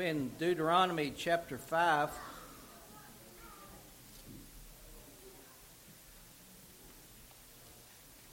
[0.00, 2.08] be in Deuteronomy chapter 5.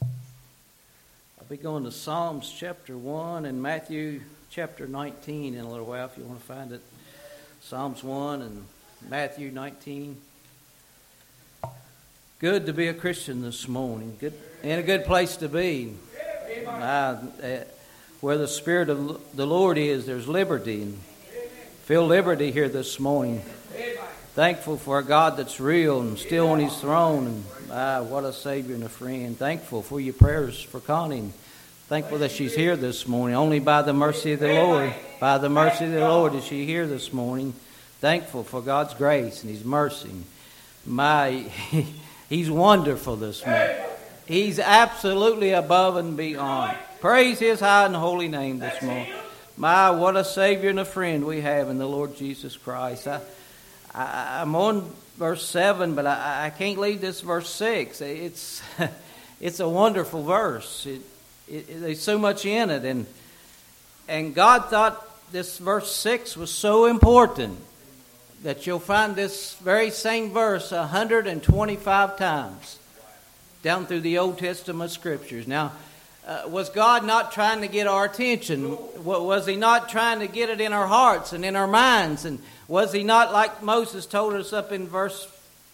[0.02, 6.06] I'll be going to Psalms chapter 1 and Matthew chapter 19 in a little while
[6.06, 6.82] if you want to find it.
[7.60, 8.66] Psalms 1 and
[9.10, 10.16] Matthew 19.
[12.40, 14.16] Good to be a Christian this morning.
[14.22, 15.96] Good and a good place to be.
[16.66, 17.18] Uh,
[18.22, 20.84] where the Spirit of the Lord is, there's liberty.
[20.84, 20.98] And
[21.88, 23.42] feel liberty here this morning.
[24.34, 27.28] Thankful for a God that's real and still on His throne.
[27.28, 29.38] And ah, what a Savior and a friend.
[29.38, 31.32] Thankful for your prayers for Connie.
[31.88, 33.38] Thankful that she's here this morning.
[33.38, 36.66] Only by the mercy of the Lord, by the mercy of the Lord, is she
[36.66, 37.54] here this morning.
[38.02, 40.12] Thankful for God's grace and His mercy.
[40.86, 41.46] My,
[42.30, 43.78] He's wonderful this morning.
[44.26, 46.78] He's absolutely above and beyond.
[47.00, 49.14] Praise His high and holy name this morning.
[49.60, 53.08] My, what a Savior and a friend we have in the Lord Jesus Christ.
[53.08, 53.22] I,
[53.92, 54.88] I, am on
[55.18, 58.00] verse 7, but I, I can't leave this verse 6.
[58.02, 58.62] It's,
[59.42, 60.86] it's a wonderful verse.
[60.86, 61.02] It,
[61.48, 62.86] it, it, there's so much in it.
[62.86, 63.08] And,
[64.08, 67.58] and God thought this verse 6 was so important
[68.44, 72.78] that you'll find this very same verse 125 times
[73.64, 75.48] down through the Old Testament scriptures.
[75.48, 75.72] Now,
[76.28, 78.78] uh, was God not trying to get our attention?
[79.02, 82.26] Was He not trying to get it in our hearts and in our minds?
[82.26, 85.26] And was He not, like Moses told us up in verse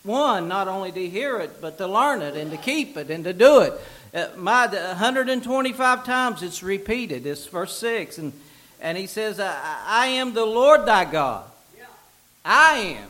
[0.03, 3.23] 1, not only to hear it, but to learn it and to keep it and
[3.23, 3.73] to do it?
[4.13, 7.25] Uh, my 125 times it's repeated.
[7.25, 8.19] It's verse 6.
[8.19, 8.31] And,
[8.79, 11.45] and He says, I, I am the Lord thy God.
[12.45, 13.09] I am.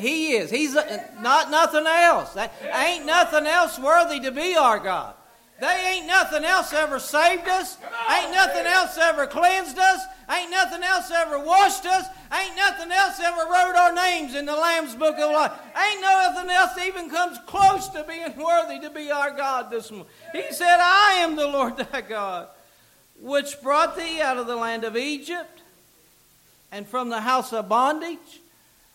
[0.00, 0.50] He is.
[0.50, 2.36] He's not nothing else.
[2.62, 5.14] Ain't nothing else worthy to be our God.
[5.58, 7.78] They ain't nothing else ever saved us.
[8.14, 10.02] Ain't nothing else ever cleansed us.
[10.30, 12.06] Ain't nothing else ever washed us.
[12.32, 15.52] Ain't nothing else ever wrote our names in the Lamb's Book of Life.
[15.76, 20.08] Ain't nothing else even comes close to being worthy to be our God this morning.
[20.32, 22.48] He said, I am the Lord thy God,
[23.18, 25.62] which brought thee out of the land of Egypt
[26.70, 28.40] and from the house of bondage.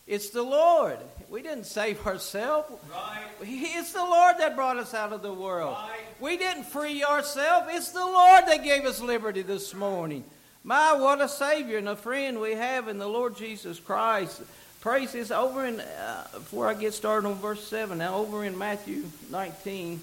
[0.06, 0.98] It's the Lord.
[1.28, 2.70] We didn't save ourselves.
[2.90, 3.22] Right.
[3.40, 5.76] It's the Lord that brought us out of the world.
[5.76, 6.00] Right.
[6.20, 7.68] We didn't free ourselves.
[7.70, 10.24] It's the Lord that gave us liberty this morning.
[10.64, 14.42] My, what a Savior and a friend we have in the Lord Jesus Christ.
[14.80, 18.58] Praise is over in, uh, before I get started on verse 7, now over in
[18.58, 20.00] Matthew 19.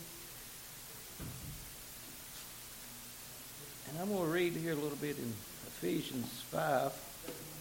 [3.90, 5.34] And I'm going to read here a little bit in
[5.68, 6.92] Ephesians 5.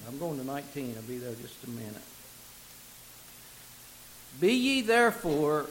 [0.08, 0.94] I'm going to 19.
[0.96, 2.02] I'll be there just a minute.
[4.40, 5.66] Be ye therefore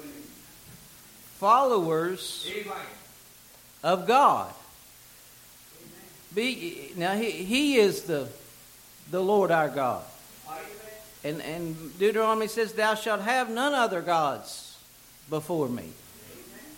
[1.39, 2.49] followers
[3.83, 4.53] of God.
[6.33, 8.27] Be now he, he is the
[9.09, 10.03] the Lord our God.
[11.23, 14.77] And and Deuteronomy says, Thou shalt have none other gods
[15.29, 15.91] before me.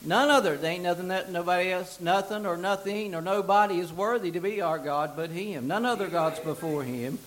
[0.02, 0.56] None other.
[0.56, 4.62] There ain't nothing that nobody else, nothing or nothing or nobody is worthy to be
[4.62, 5.68] our God but Him.
[5.68, 7.20] None other gods before Him.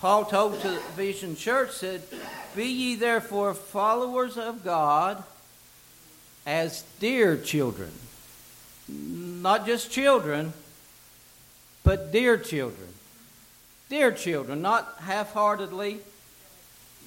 [0.00, 2.02] Paul told to the Ephesian church, said,
[2.54, 5.22] Be ye therefore followers of God
[6.46, 7.90] as dear children.
[8.88, 10.52] Not just children,
[11.82, 12.88] but dear children.
[13.88, 15.98] Dear children, not half heartedly,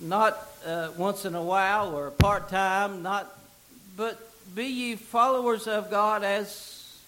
[0.01, 3.39] not uh, once in a while or part time, not,
[3.95, 4.19] but
[4.53, 6.99] be ye followers of God as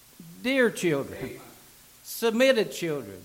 [0.42, 1.40] dear children,
[2.04, 3.20] submitted children,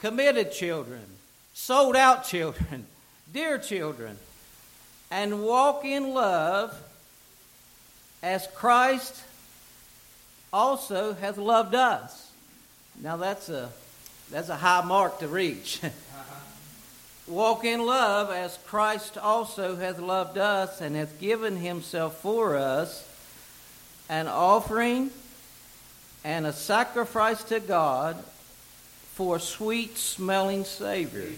[0.00, 1.04] committed children,
[1.52, 2.86] sold out children,
[3.32, 4.18] dear children,
[5.10, 6.76] and walk in love
[8.22, 9.22] as Christ
[10.52, 12.30] also hath loved us.
[13.00, 13.70] Now that's a
[14.30, 15.80] that's a high mark to reach.
[17.26, 23.08] Walk in love as Christ also hath loved us and hath given himself for us,
[24.08, 25.10] an offering
[26.24, 28.16] and a sacrifice to God
[29.20, 31.28] for a sweet smelling Savior.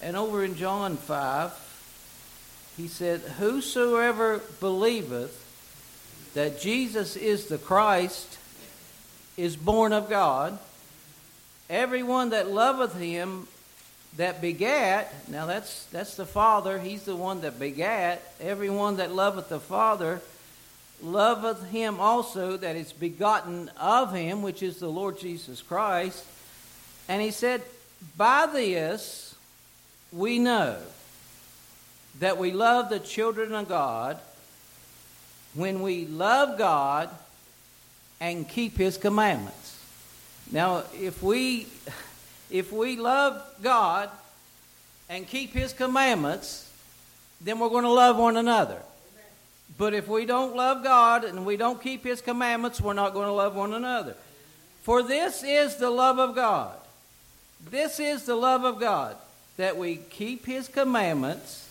[0.00, 5.44] And over in John 5, he said, Whosoever believeth
[6.32, 8.38] that Jesus is the Christ
[9.36, 10.58] is born of God.
[11.68, 13.46] Everyone that loveth him
[14.16, 18.22] that begat, now that's that's the Father, he's the one that begat.
[18.40, 20.22] Everyone that loveth the Father
[21.02, 26.24] loveth him also that is begotten of him, which is the Lord Jesus Christ.
[27.08, 27.62] And he said,
[28.16, 29.34] By this
[30.12, 30.76] we know
[32.20, 34.18] that we love the children of God
[35.54, 37.10] when we love God
[38.20, 39.76] and keep His commandments.
[40.50, 41.66] Now, if we
[42.50, 44.10] if we love God
[45.08, 46.70] and keep His commandments,
[47.40, 48.80] then we're going to love one another.
[49.76, 53.26] But if we don't love God and we don't keep His commandments, we're not going
[53.26, 54.16] to love one another.
[54.82, 56.76] For this is the love of God.
[57.70, 59.16] This is the love of God,
[59.56, 61.68] that we keep His commandments,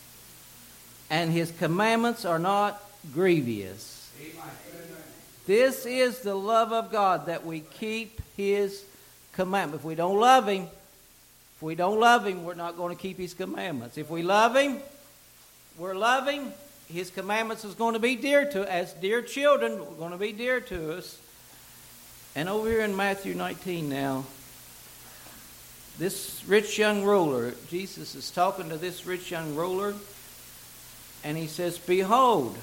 [1.09, 2.81] and His commandments are not
[3.13, 4.11] grievous.
[5.45, 8.83] This is the love of God, that we keep His
[9.33, 9.83] commandments.
[9.83, 13.17] If we don't love Him, if we don't love Him, we're not going to keep
[13.17, 13.97] His commandments.
[13.97, 14.79] If we love Him,
[15.77, 16.51] we're loving.
[16.91, 20.31] His commandments is going to be dear to as dear children, we're going to be
[20.31, 21.19] dear to us.
[22.35, 24.25] And over here in Matthew 19 now,
[25.97, 29.93] this rich young ruler, Jesus is talking to this rich young ruler,
[31.23, 32.57] and he says, Behold,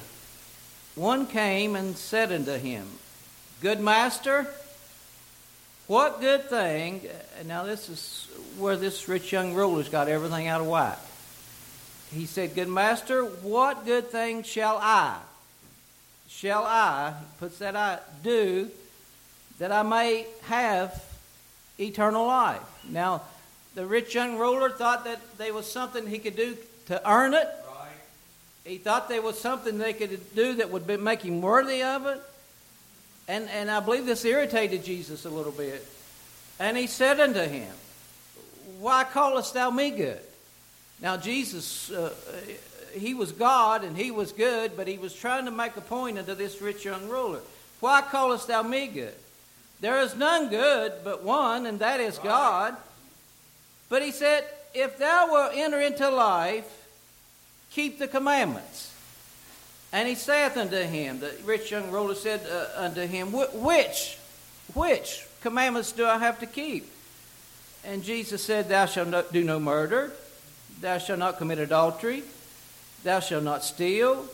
[0.95, 2.87] one came and said unto him,
[3.61, 4.47] Good master,
[5.87, 7.03] what good thing,
[7.45, 8.29] now this is
[8.59, 10.99] where this rich young ruler's got everything out of whack.
[12.13, 15.19] He said, Good master, what good thing shall I,
[16.29, 18.71] shall I, puts that I, do
[19.59, 21.03] that I may have
[21.79, 22.61] eternal life.
[22.88, 23.23] Now,
[23.75, 26.56] the rich young ruler thought that there was something he could do
[26.87, 27.49] to earn it.
[27.69, 27.88] Right.
[28.65, 32.06] He thought there was something they could do that would be, make him worthy of
[32.06, 32.21] it.
[33.26, 35.87] And, and I believe this irritated Jesus a little bit.
[36.61, 37.73] And he said unto him,
[38.79, 40.20] Why callest thou me good?
[41.00, 42.15] Now, Jesus, uh,
[42.94, 46.19] he was God and he was good, but he was trying to make a point
[46.19, 47.41] unto this rich young ruler.
[47.81, 49.15] Why callest thou me good?
[49.85, 52.75] There is none good but one, and that is God.
[53.91, 56.89] But he said, If thou wilt enter into life,
[57.71, 58.95] keep the commandments.
[59.93, 64.17] And he saith unto him, the rich young ruler said uh, unto him, Which,
[64.73, 66.91] which commandments do I have to keep?
[67.85, 70.13] And Jesus said, Thou shalt not do no murder,
[70.81, 72.23] thou shalt not commit adultery,
[73.03, 74.25] thou shalt not steal,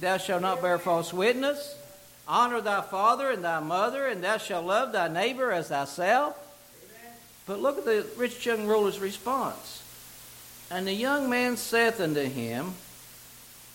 [0.00, 1.74] thou shalt not bear false witness,
[2.30, 6.36] honor thy father and thy mother, and thou shalt love thy neighbor as thyself.
[7.44, 9.82] But look at the rich young ruler's response.
[10.70, 12.74] And the young man saith unto him,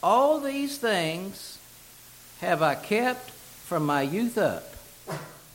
[0.02, 1.60] All these things
[2.40, 4.64] have I kept from my youth up.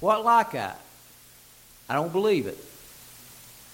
[0.00, 0.74] What like I?
[1.88, 2.58] I don't believe it.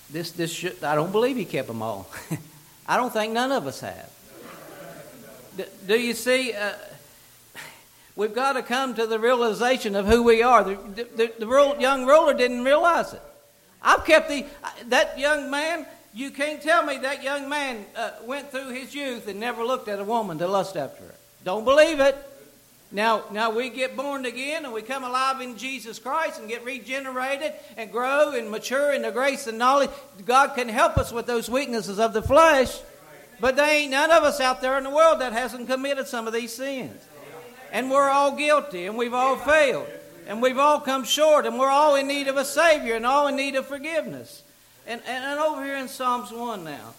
[0.08, 2.08] This, this should, I don't believe he kept them all.
[2.86, 4.10] I don't think none of us have.
[5.56, 6.52] Do, do you see?
[6.52, 6.72] Uh,
[8.16, 10.64] we've got to come to the realization of who we are.
[10.64, 10.74] The,
[11.16, 13.22] the, the young ruler didn't realize it.
[13.82, 14.46] I've kept the
[14.86, 15.86] that young man.
[16.12, 19.86] You can't tell me that young man uh, went through his youth and never looked
[19.86, 21.14] at a woman to lust after her.
[21.44, 22.16] Don't believe it.
[22.90, 26.64] Now, now we get born again and we come alive in Jesus Christ and get
[26.64, 29.90] regenerated and grow and mature in the grace and knowledge.
[30.24, 32.78] God can help us with those weaknesses of the flesh,
[33.40, 36.26] but there ain't none of us out there in the world that hasn't committed some
[36.26, 37.02] of these sins.
[37.76, 39.86] And we're all guilty and we've all failed
[40.26, 43.26] and we've all come short and we're all in need of a Savior and all
[43.26, 44.42] in need of forgiveness.
[44.86, 46.94] And, and, and over here in Psalms 1 now,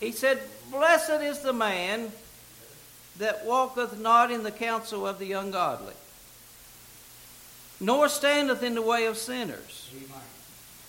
[0.00, 0.40] he said,
[0.72, 2.10] Blessed is the man
[3.18, 5.94] that walketh not in the counsel of the ungodly,
[7.78, 9.94] nor standeth in the way of sinners,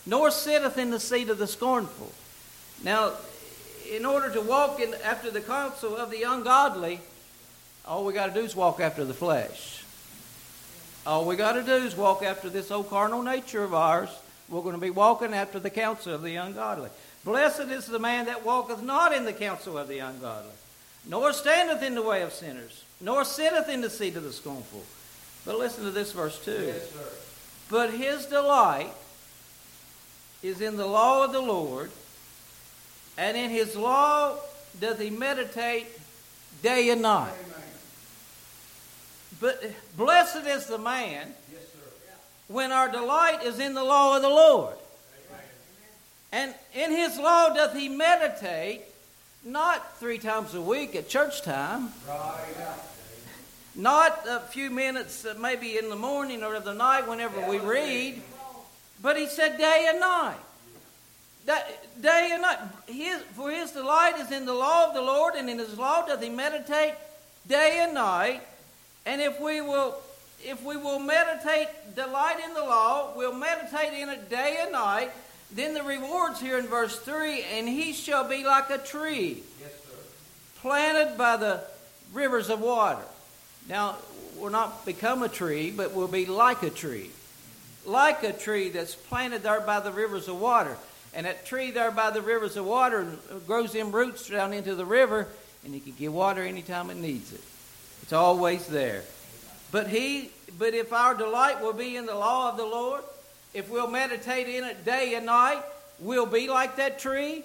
[0.07, 2.11] nor sitteth in the seat of the scornful.
[2.83, 3.11] Now,
[3.87, 7.01] in order to walk in, after the counsel of the ungodly,
[7.85, 9.83] all we got to do is walk after the flesh.
[11.05, 14.09] All we got to do is walk after this old carnal nature of ours.
[14.49, 16.89] We're going to be walking after the counsel of the ungodly.
[17.23, 20.51] Blessed is the man that walketh not in the counsel of the ungodly
[21.07, 24.83] nor standeth in the way of sinners, nor sitteth in the seat of the scornful.
[25.45, 26.63] But listen to this verse too.
[26.65, 26.91] Yes,
[27.69, 28.91] but his delight
[30.41, 31.91] is in the law of the Lord,
[33.17, 34.35] and in his law
[34.79, 35.87] doth he meditate
[36.61, 37.33] day and night.
[37.45, 37.54] Amen.
[39.39, 39.63] But
[39.97, 41.61] blessed is the man yes,
[42.47, 44.75] when our delight is in the law of the Lord.
[45.29, 45.43] Amen.
[46.31, 48.81] And in his law doth he meditate
[49.43, 51.89] not three times a week at church time.
[53.75, 58.21] Not a few minutes, uh, maybe in the morning or the night whenever we read.
[59.01, 60.37] But he said day and night.
[61.45, 62.59] Day and night.
[62.87, 66.05] His, for his delight is in the law of the Lord, and in his law
[66.05, 66.93] doth he meditate
[67.47, 68.41] day and night.
[69.05, 69.95] And if we will
[70.43, 75.11] if we will meditate, delight in the law, we'll meditate in it day and night,
[75.51, 79.71] then the rewards here in verse 3 and he shall be like a tree yes,
[80.61, 81.63] planted by the
[82.13, 83.01] rivers of water.
[83.67, 83.95] Now,
[84.37, 87.09] we'll not become a tree, but we'll be like a tree.
[87.85, 90.77] Like a tree that's planted there by the rivers of water.
[91.13, 93.07] And that tree there by the rivers of water
[93.47, 95.27] grows them roots down into the river,
[95.63, 97.41] and you can get water anytime it needs it.
[98.05, 99.01] It's always there.
[99.71, 103.01] But he, but if our delight will be in the law of the Lord,
[103.55, 105.63] if we'll meditate in it day and night,
[105.97, 107.43] we'll be like that tree,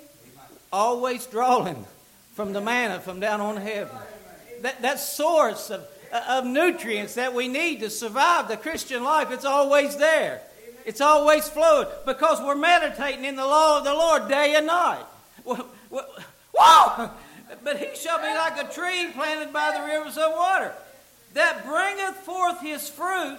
[0.71, 1.87] always drawing
[2.35, 3.97] from the manna from down on heaven.
[4.61, 5.83] That, that source of,
[6.29, 10.43] of nutrients that we need to survive the Christian life, it's always there.
[10.85, 15.07] It's always flowing because we're meditating in the law of the Lord day and night.
[15.43, 17.11] Whoa!
[17.65, 20.73] But he shall be like a tree planted by the rivers of water
[21.35, 23.39] that bringeth forth his fruit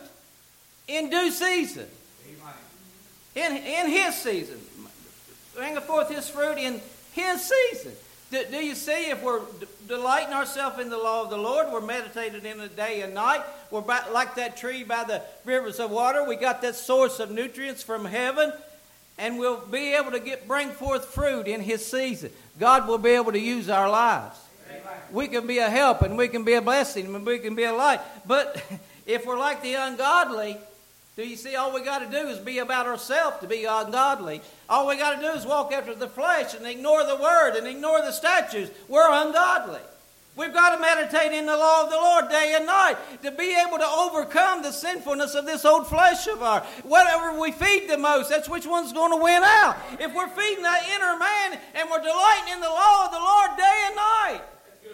[0.87, 1.87] in due season.
[3.35, 4.59] In, in his season.
[5.55, 6.81] Bringeth forth his fruit in
[7.13, 7.93] his season.
[8.31, 11.67] Do, do you see if we're d- delighting ourselves in the law of the Lord,
[11.71, 15.81] we're meditating in the day and night, we're by, like that tree by the rivers
[15.81, 18.53] of water, we got that source of nutrients from heaven,
[19.17, 22.31] and we'll be able to get bring forth fruit in his season.
[22.59, 24.37] God will be able to use our lives.
[25.11, 27.63] We can be a help and we can be a blessing and we can be
[27.63, 27.99] a light.
[28.25, 28.63] But
[29.05, 30.57] if we're like the ungodly,
[31.17, 34.41] do you see all we got to do is be about ourselves to be ungodly?
[34.69, 37.67] All we got to do is walk after the flesh and ignore the word and
[37.67, 38.71] ignore the statutes.
[38.87, 39.81] We're ungodly.
[40.35, 43.53] We've got to meditate in the law of the Lord day and night to be
[43.67, 46.63] able to overcome the sinfulness of this old flesh of ours.
[46.83, 49.75] Whatever we feed the most, that's which one's going to win out.
[49.99, 53.57] If we're feeding that inner man and we're delighting in the law of the Lord
[53.57, 54.41] day and night,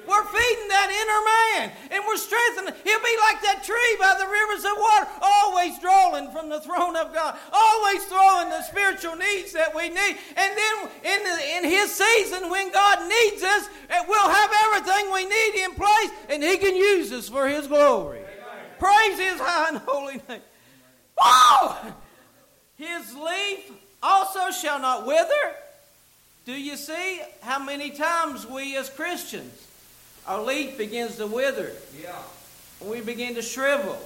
[0.08, 1.22] we're feeding that inner
[1.60, 2.74] man and we're strengthening.
[2.84, 6.96] He'll be like that tree by the rivers of water, always drawing from the throne
[6.96, 10.16] of God, always throwing the spiritual needs that we need.
[10.36, 15.12] And then in, the, in His season, when God needs us, eh, we'll have everything
[15.12, 18.22] we need in place and He can use us for His glory.
[18.80, 20.42] Praise His high and holy name.
[21.20, 21.94] Oh!
[22.78, 23.72] His leaf
[24.02, 25.56] also shall not wither.
[26.46, 29.68] Do you see how many times we as Christians
[30.28, 31.72] our leaf begins to wither.
[32.02, 32.16] Yeah.
[32.82, 33.98] And we begin to shrivel.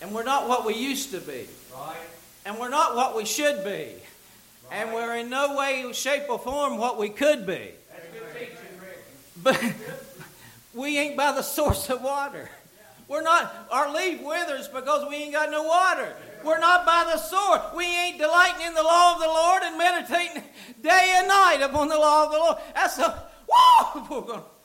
[0.00, 1.46] And we're not what we used to be.
[1.74, 1.96] Right.
[2.44, 3.70] And we're not what we should be.
[3.70, 4.72] Right.
[4.72, 7.70] And we're in no way, shape, or form what we could be.
[7.90, 9.04] That's good teaching, Rick.
[9.42, 9.74] But
[10.74, 12.48] we ain't by the source of water.
[13.08, 16.14] We're not, our leaf withers because we ain't got no water.
[16.44, 17.62] We're not by the source.
[17.76, 20.42] We ain't delighting in the law of the Lord and meditating
[20.82, 22.56] day and night upon the law of the Lord.
[22.74, 24.44] That's a, whoa!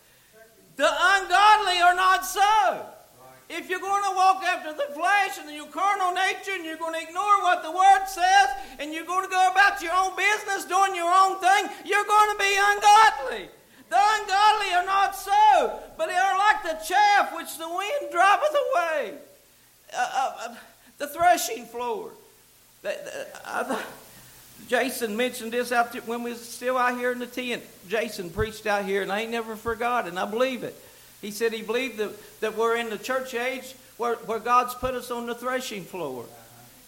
[0.76, 2.86] The ungodly are not so.
[3.50, 6.94] If you're going to walk after the flesh and your carnal nature and you're going
[6.94, 8.48] to ignore what the Word says
[8.80, 12.32] and you're going to go about your own business doing your own thing, you're going
[12.32, 13.50] to be ungodly.
[13.90, 18.56] The ungodly are not so, but they are like the chaff which the wind driveth
[18.72, 19.16] away.
[19.94, 20.56] Uh, uh, uh,
[20.98, 22.12] the threshing floor.
[22.84, 22.96] The,
[23.44, 23.80] the,
[24.68, 27.64] Jason mentioned this out there when we was still out here in the tent.
[27.88, 30.76] Jason preached out here, and I ain't never forgot, and I believe it.
[31.22, 34.96] He said he believed that, that we're in the church age where, where God's put
[34.96, 36.26] us on the threshing floor.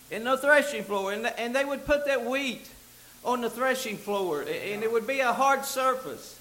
[0.09, 1.13] In the threshing floor.
[1.13, 2.67] And, and they would put that wheat
[3.23, 6.39] on the threshing floor, and it would be a hard surface.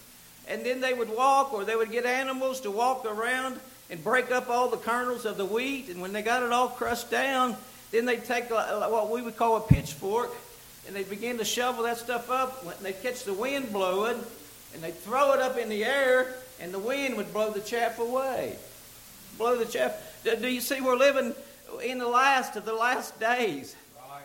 [0.49, 3.61] And then they would walk, or they would get animals to walk around
[3.91, 5.89] and break up all the kernels of the wheat.
[5.89, 7.57] And when they got it all crushed down,
[7.91, 10.33] then they'd take what we would call a pitchfork
[10.87, 12.65] and they begin to shovel that stuff up.
[12.65, 14.19] And they'd catch the wind blowing,
[14.75, 17.99] and they'd throw it up in the air, and the wind would blow the chaff
[17.99, 18.57] away.
[19.39, 20.21] Blow the chaff.
[20.25, 21.35] Do you see we're living
[21.83, 23.77] in the last of the last days?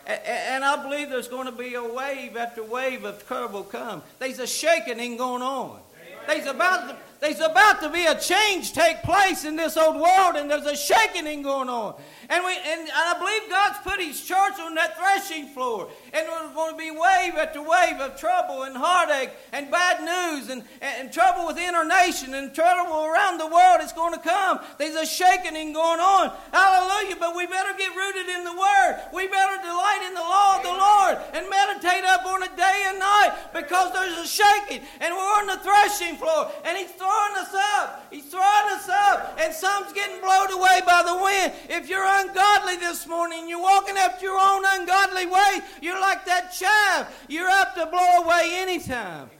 [0.06, 4.02] And I believe there's going to be a wave after wave of trouble come.
[4.18, 5.78] There's a shaking going on.
[6.26, 10.36] There's about to, there's about to be a change take place in this old world,
[10.36, 11.94] and there's a shaking going on.
[12.28, 15.88] And, we, and I believe God's put His church on that threshing floor.
[16.12, 20.50] And there's going to be wave after wave of trouble and heartache and bad news
[20.50, 23.80] and, and, and trouble within our nation and trouble around the world.
[23.80, 24.60] It's going to come.
[24.76, 26.36] There's a shaking going on.
[26.52, 27.16] Hallelujah.
[27.18, 29.00] But we better get rooted in the Word.
[29.14, 32.84] We better delight in the law of the Lord and meditate up on it day
[32.88, 37.34] and night because there's a shaking and we're on the threshing floor and He's throwing
[37.40, 38.04] us up.
[38.12, 39.38] He's throwing us up.
[39.40, 41.52] And some's getting blown away by the wind.
[41.70, 46.52] If you're ungodly this morning, you're walking after your own ungodly way, you're like that
[46.52, 47.08] chaff.
[47.28, 49.30] You're up to blow away anytime.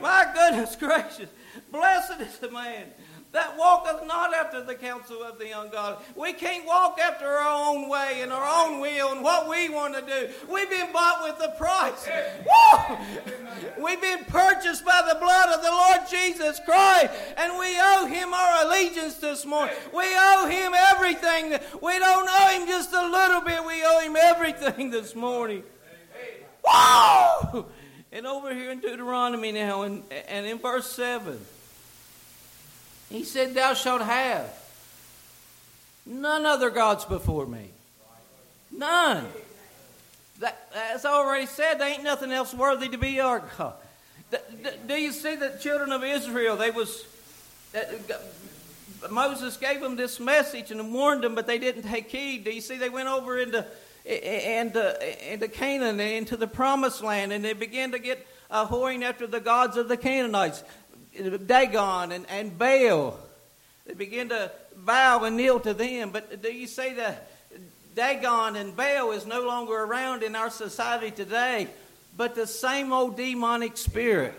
[0.00, 1.28] My goodness gracious.
[1.70, 2.86] Blessed is the man
[3.32, 6.04] that walketh not after the counsel of the ungodly.
[6.16, 9.94] We can't walk after our own way and our own will and what we want
[9.94, 10.28] to do.
[10.52, 12.08] We've been bought with a price.
[12.44, 12.96] Woo!
[13.84, 18.34] We've been purchased by the blood of the Lord Jesus Christ, and we owe Him
[18.34, 19.76] our allegiance this morning.
[19.94, 21.58] We owe Him everything.
[21.80, 25.62] We don't owe Him just a little bit, we owe Him everything this morning.
[26.64, 27.66] Whoa!
[28.12, 31.38] And over here in Deuteronomy now, and, and in verse 7,
[33.08, 34.52] he said, Thou shalt have
[36.06, 37.70] none other gods before me.
[38.72, 39.26] None.
[40.40, 43.74] That, as I already said, there ain't nothing else worthy to be our God.
[44.86, 46.56] Do you see the children of Israel?
[46.56, 47.04] They was
[49.10, 52.44] Moses gave them this message and warned them, but they didn't take heed.
[52.44, 52.76] Do you see?
[52.76, 53.64] They went over into
[54.10, 59.02] into, into Canaan, and into the promised land, and they began to get uh, whoring
[59.02, 60.64] after the gods of the Canaanites,
[61.46, 63.18] Dagon and, and Baal.
[63.86, 66.10] They began to bow and kneel to them.
[66.10, 67.30] But do you see that
[67.94, 71.68] Dagon and Baal is no longer around in our society today,
[72.16, 74.38] but the same old demonic spirit.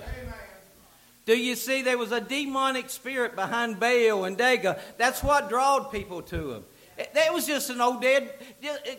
[1.25, 4.75] Do you see there was a demonic spirit behind Baal and Dagon?
[4.98, 6.63] That's what drawed people to him.
[7.13, 8.34] That was just an old dead,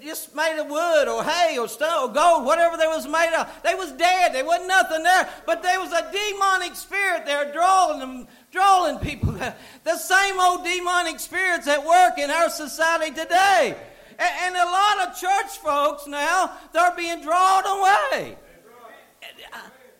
[0.03, 3.49] just made of wood or hay or stone or gold, whatever they was made of.
[3.63, 4.35] They was dead.
[4.35, 5.29] There wasn't nothing there.
[5.47, 9.37] But there was a demonic spirit there drawing them, drawing people.
[9.85, 13.77] The same old demonic spirits at work in our society today.
[14.19, 18.37] And a lot of church folks now, they're being drawn away.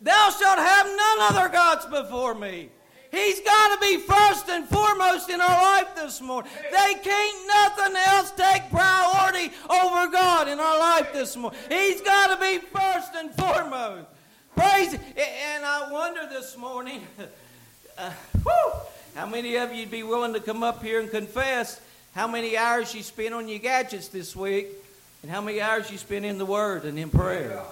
[0.01, 2.71] Thou shalt have none other gods before me.
[3.13, 6.51] He's got to be first and foremost in our life this morning.
[6.71, 11.59] They can't nothing else take priority over God in our life this morning.
[11.69, 14.07] He's got to be first and foremost.
[14.57, 14.95] Praise.
[14.95, 17.07] And I wonder this morning,
[17.99, 18.11] uh,
[18.43, 18.73] whew,
[19.15, 21.83] how many of you'd be willing to come up here and confess
[22.15, 24.69] how many hours you spent on your gadgets this week
[25.23, 27.63] and how many hours you spent in the Word and in prayer.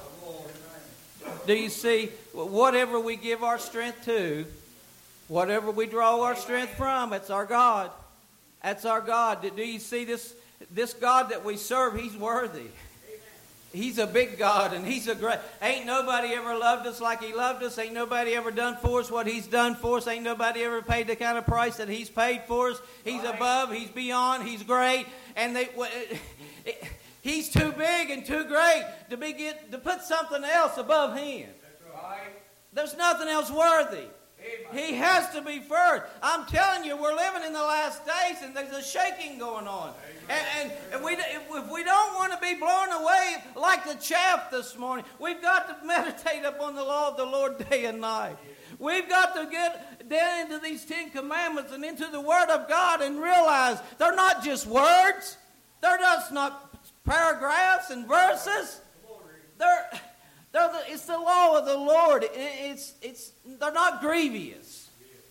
[1.47, 2.11] Do you see?
[2.33, 4.45] Whatever we give our strength to,
[5.31, 7.93] Whatever we draw our strength from, it's our God.
[8.65, 9.49] That's our God.
[9.55, 10.35] Do you see this,
[10.73, 11.95] this God that we serve?
[11.95, 12.67] He's worthy.
[13.73, 15.39] He's a big God and He's a great.
[15.63, 17.79] Ain't nobody ever loved us like He loved us.
[17.79, 20.09] Ain't nobody ever done for us what He's done for us.
[20.09, 22.83] Ain't nobody ever paid the kind of price that He's paid for us.
[23.05, 25.07] He's above, He's beyond, He's great.
[25.37, 25.69] And they,
[27.23, 31.51] He's too big and too great to, be get, to put something else above Him.
[32.73, 34.09] There's nothing else worthy.
[34.73, 36.05] He has to be first.
[36.23, 39.93] I'm telling you, we're living in the last days and there's a shaking going on.
[40.29, 44.79] And, and we, if we don't want to be blown away like the chaff this
[44.79, 48.37] morning, we've got to meditate upon the law of the Lord day and night.
[48.79, 53.03] We've got to get down into these Ten Commandments and into the Word of God
[53.03, 55.37] and realize they're not just words,
[55.81, 56.71] they're just not
[57.05, 58.81] paragraphs and verses.
[59.59, 59.91] They're
[60.53, 62.25] the, it's the law of the Lord.
[62.33, 64.89] It's, it's, they're not grievous.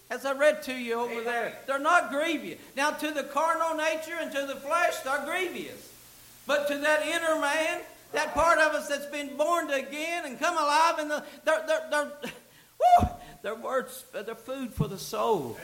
[0.10, 2.58] As I read to you over there, they're not grievous.
[2.76, 5.94] Now, to the carnal nature and to the flesh, they're grievous.
[6.48, 7.82] But to that inner man,
[8.14, 11.88] that part of us that's been born again and come alive, and the, they're, they're,
[11.92, 12.12] they're,
[13.00, 13.10] whew,
[13.44, 15.58] they're words, they're food for the soul.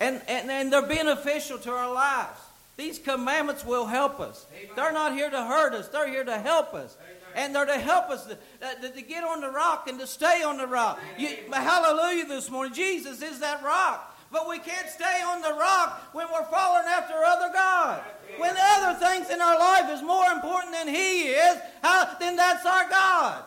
[0.00, 2.40] And, and, and they're beneficial to our lives.
[2.78, 4.46] These commandments will help us.
[4.76, 6.96] They're not here to hurt us, they're here to help us
[7.34, 10.06] and they're to help us to, uh, to, to, get on the rock and to
[10.06, 11.00] stay on the rock.
[11.16, 12.74] You, hallelujah this morning.
[12.74, 14.16] Jesus is that rock.
[14.30, 18.02] But we can't stay on the rock when we're following after other gods.
[18.36, 22.66] When other things in our life is more important than He is, how, then that's
[22.66, 23.44] our God.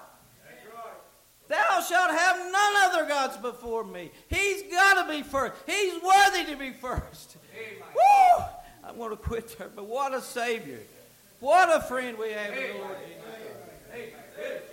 [1.47, 4.09] Thou shalt have none other gods before me.
[4.29, 5.53] He's got to be first.
[5.67, 7.35] He's worthy to be first.
[7.93, 8.45] Woo!
[8.83, 10.79] I'm going to quit there, but what a Savior.
[11.41, 13.20] What a friend we have in the Lord Jesus.
[13.91, 14.70] Hey, good.